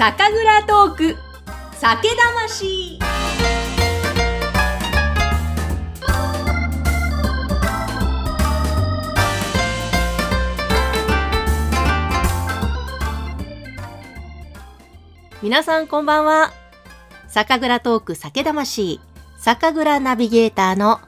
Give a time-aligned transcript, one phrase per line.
[0.00, 1.16] 酒蔵トーク。
[1.74, 2.98] 酒魂。
[15.42, 16.54] 皆さんこんばんは。
[17.28, 19.00] 酒蔵トーク酒魂。
[19.36, 21.00] 酒蔵ナビゲーターの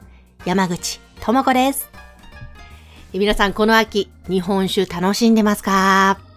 [0.45, 1.89] 山口智子です。
[3.11, 6.32] 皆さんこの秋日本酒楽しんでますか？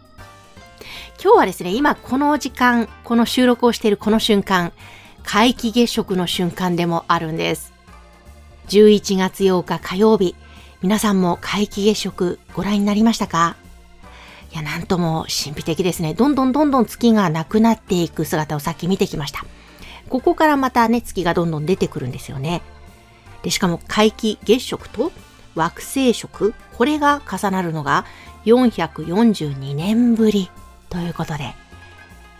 [1.23, 4.73] 今日はですね、今この時間、この収録をしているこの瞬間、
[5.25, 7.73] 皆既月食の瞬間でもあるんです。
[8.69, 10.37] 11月8日火曜日、
[10.83, 13.56] 皆さんも皆既月食ご覧になりましたか
[14.52, 16.12] いや、なんとも神秘的ですね。
[16.12, 19.45] どんどんどんどん月がなくなっていく姿をさっき見てきました。
[20.11, 22.61] ここからまたね、月がどんどん出てくるんですよね。
[23.42, 25.12] で、しかも皆既月食と
[25.55, 28.05] 惑星食、これが重なるのが
[28.45, 30.51] 442年ぶり
[30.88, 31.54] ということで、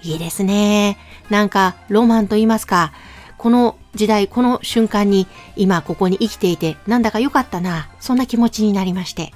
[0.03, 0.99] いいですね。
[1.31, 2.93] なんか、ロマンと言いますか、
[3.39, 5.27] この時代、この瞬間に、
[5.57, 9.33] 今ここに生きていて、なんだか良かったな、そんな気持ちになりまして。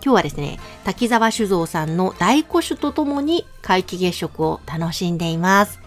[0.00, 5.80] 今日はですね、滝沢酒造さんの大古酒とともに皆既月食を楽しんでいます。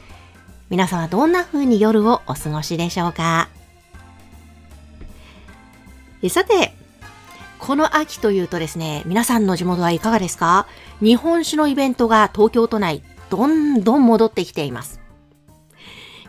[0.69, 3.49] 皆さんはどんな風に夜をお過ごしでしょうか
[6.29, 6.73] さて、
[7.61, 10.65] この秋というとですね、皆さんの地元はいかがですか？
[10.99, 14.99] 日本酒のイベントが東京都内、どんどん戻ってきています。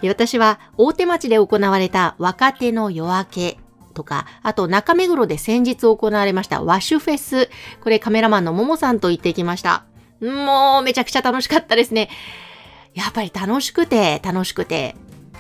[0.02, 3.58] 私は大手町で行われた若手の夜明け
[3.94, 7.48] とか、あと中目黒で先日行われましたワッシュフェス。
[7.80, 9.86] これカメラマンのももさんと行ってきました。
[10.20, 12.10] もうめちゃくちゃ楽しかったですね。
[12.92, 14.94] やっぱり楽しくて楽しくて、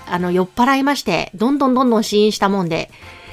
[0.08, 2.90] あの酔っ払いまして、どんどんどんどん死因したもんで、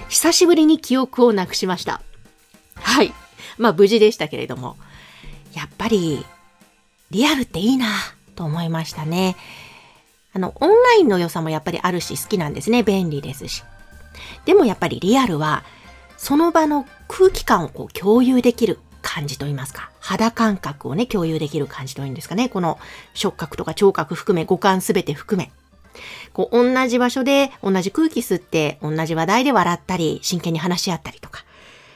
[0.10, 2.02] 久しぶりに記憶をなくしました。
[2.90, 3.14] はい。
[3.59, 4.76] まあ無事でしたけれども、
[5.54, 6.26] やっぱり
[7.12, 7.88] リアルっていいな
[8.36, 9.36] と思いましたね。
[10.34, 12.82] あの、オンラインの良さもやっぱりあるし好きなんですね。
[12.82, 13.64] 便利ですし。
[14.45, 15.64] でもやっぱりリアルは、
[16.17, 22.50] その場の空気感をこう共有できる感じといいますか、肌感覚をね、共有できる感じというんですかね。
[22.50, 22.80] この
[23.14, 25.52] 触覚とか聴覚含め、五感すべて含め。
[26.33, 31.44] こう、同じ場所で同じ空気吸って、同じ話題で笑ったり、真剣に話し合ったりとか。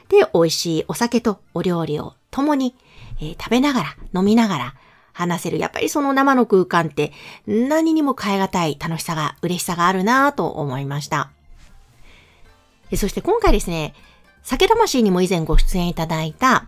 [0.08, 2.74] で、美味しいお酒とお料理を共に、
[3.18, 4.74] えー、食べながら、飲みながら
[5.12, 5.58] 話せる。
[5.58, 7.12] やっぱりその生の空間って
[7.46, 11.30] 何にも変え難い楽しさが、嬉しさがあるなと思いました。
[12.96, 13.94] そして今回ですね、
[14.42, 16.66] 酒魂にも以前ご出演いただいた、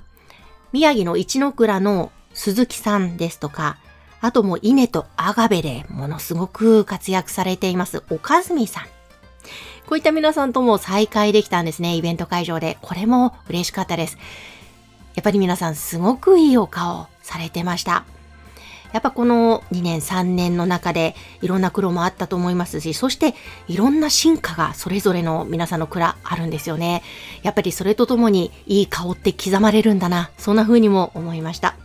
[0.72, 3.76] 宮城の一ノ倉の鈴木さんですとか、
[4.20, 8.84] あとも稲とアガベでものすごく活躍されています、おかずみさん。
[9.86, 12.76] こういった皆さんとも再会できたんですね、イベント会場で。
[12.82, 14.18] これも嬉しかったです。
[15.14, 18.04] やっぱり皆さんすごくいいお顔されてました。
[18.92, 23.34] やっぱこの2年3年の中でいろんな苦労もあったと思いますし、そして
[23.68, 27.04] いろんな進化がそれぞれの皆さんの蔵あるんですよね。
[27.42, 31.76] やっぱりそれとともにいい顔って刻まれるんだな、そんな風にも思いました。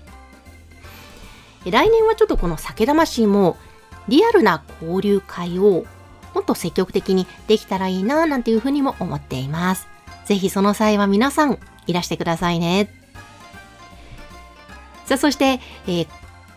[1.66, 3.58] 来年はちょっとこの酒魂も
[4.08, 5.86] リアルな交流会を
[6.34, 9.88] もっと積極的にできたらいいなぁなんていうふうにも思っています。
[10.26, 12.90] ぜひその際は皆さんいらしてくださいね。
[15.06, 16.08] さあ、そして、えー、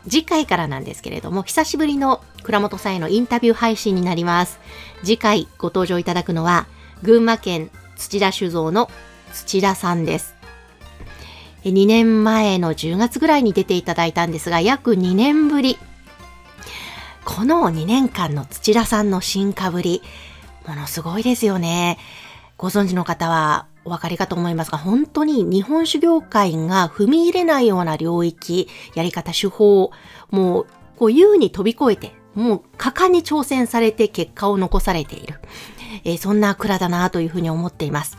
[0.09, 4.61] 次回からなんですけれども、久しぶりの倉本さんへのインタビュー配信になります。
[5.03, 6.67] 次回ご登場いただくのは、
[7.03, 8.91] 群馬県土田酒造の
[9.33, 10.35] 土田さんです。
[11.65, 15.79] 2年前の10月ぐらいに出ていただいたんですが、約2年ぶり
[17.25, 20.03] この2年間の土田さんの進化ぶり、
[20.67, 21.99] ものすごいですよね。
[22.57, 29.91] ご存知の方はお分かりかと思いますが、本当に日本酒業界が踏み入れないような領域、やり方、手法、
[30.31, 35.41] もう、こう優に飛び越えて、もう果敢に挑戦されて結果を残されている。
[36.05, 38.19] えー、そんな蔵だなというふうに思っています。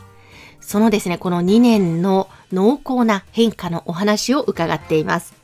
[0.60, 5.34] そのですね、この2年の濃厚な変化のお話を伺っています。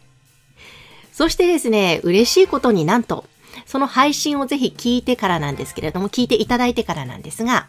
[1.13, 3.25] そしてですね、嬉しいことになんと、
[3.72, 7.69] その配信をぜひ聞いてからなんですけれども、聞いていただいてからなんですが、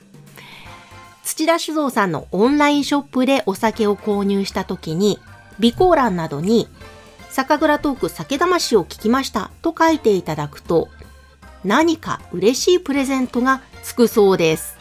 [1.24, 5.18] 土田酒造さんのオンラインショップでお酒を購入した時に、
[5.62, 6.68] 備考欄などに、
[7.30, 10.90] 酒蔵トーク酒魂を聞きましたと書いていただくと、
[11.64, 14.76] 何か嬉しいプレゼントがつくそうです。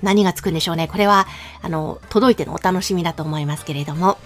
[0.00, 0.88] 何がつくんでしょうね。
[0.88, 1.26] これは、
[1.60, 4.16] あの、届いてのお楽しみだと思いますけれども、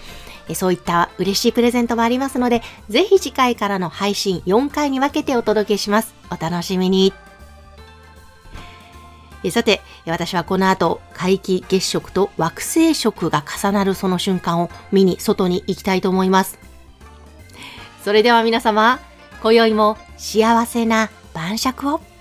[0.53, 6.13] そういった嬉しいプレゼントもありますので、ぜひ次回からの配信4回に分けてお届けします。
[6.29, 7.13] お楽しみに。
[9.51, 16.59] さて、私はこの後、皆既月食と惑星食が重なるその瞬間を見に外に行きたいと思います。
[18.03, 18.99] それでは皆様、
[19.41, 22.12] 今宵も幸せな晩酌を。